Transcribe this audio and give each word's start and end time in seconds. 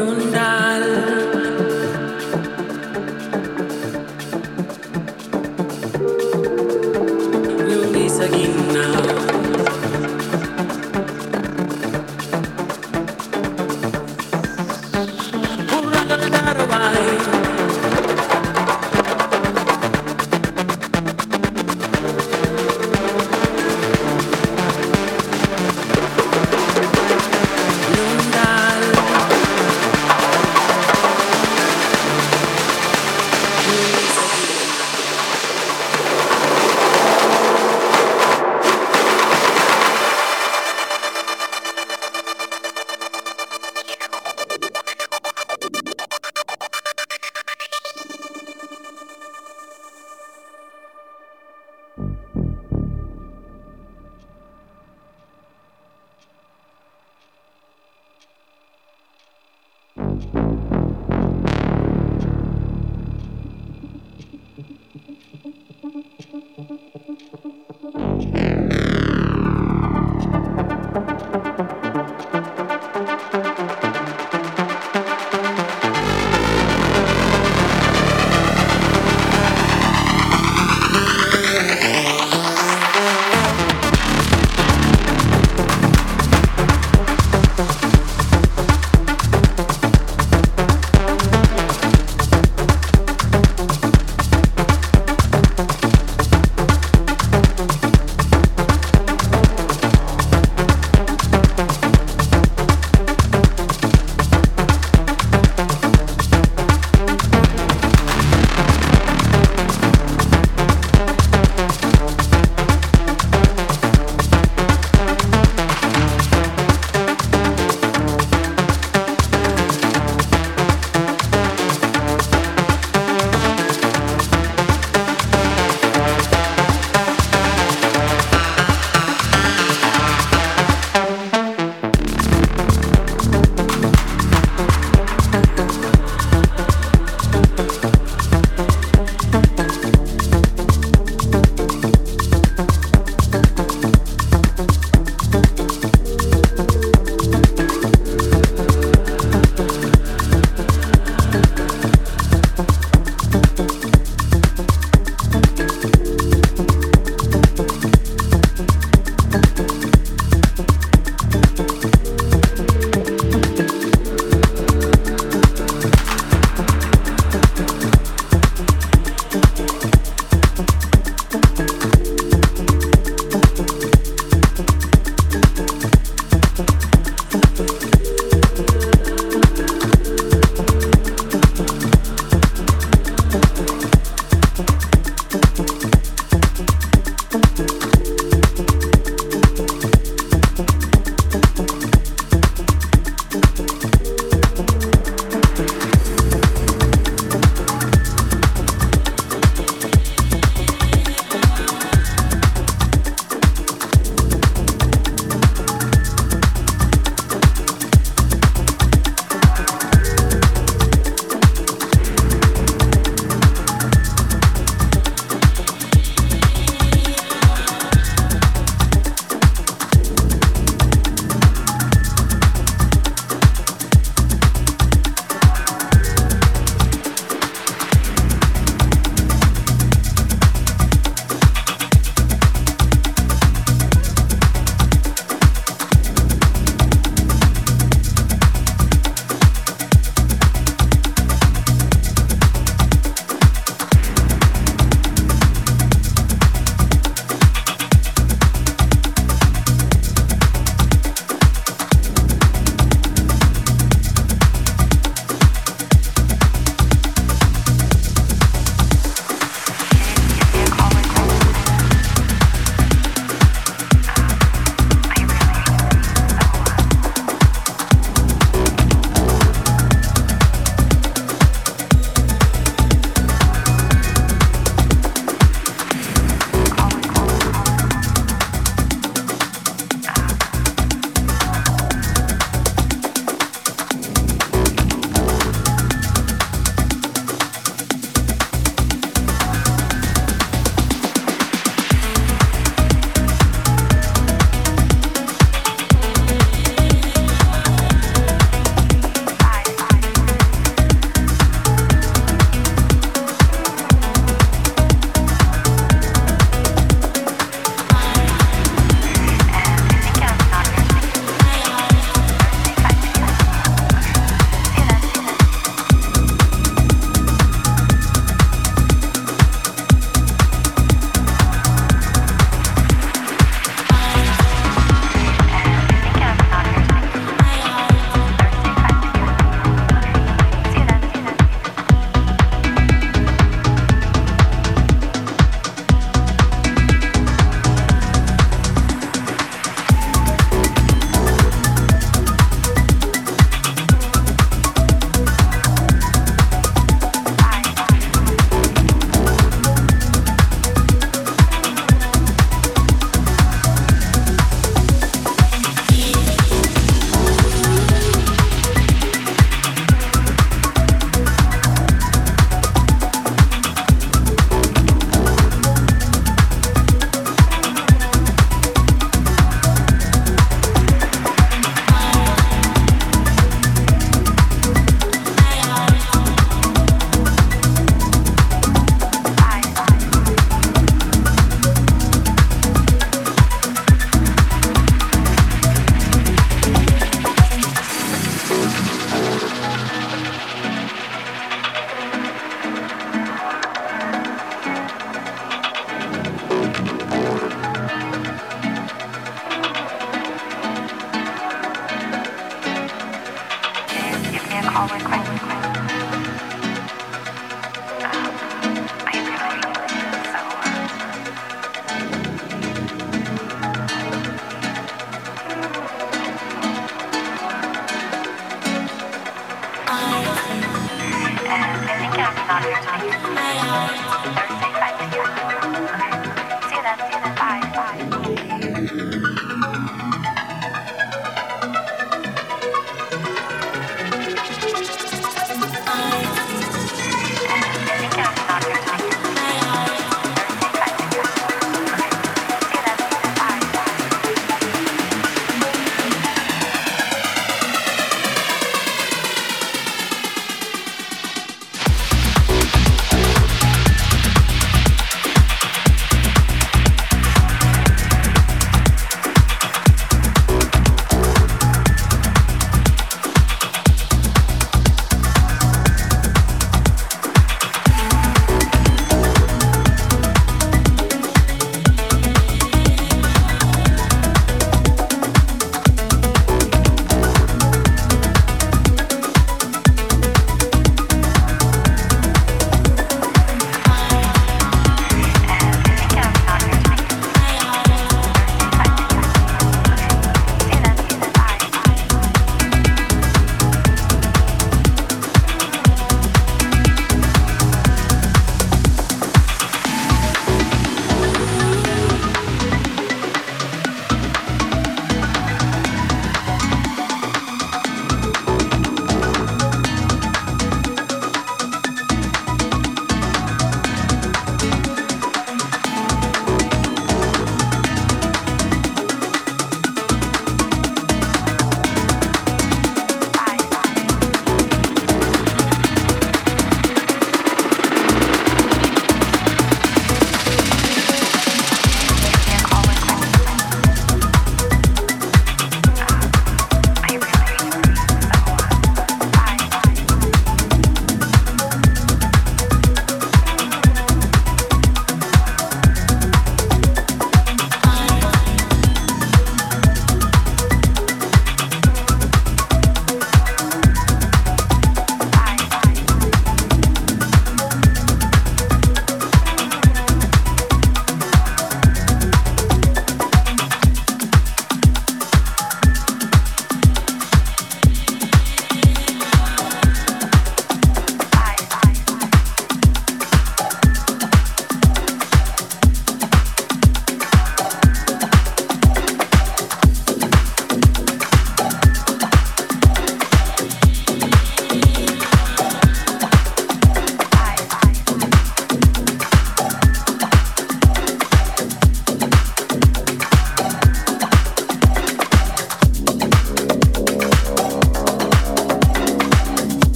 you 0.00 0.30
now. 0.30 0.69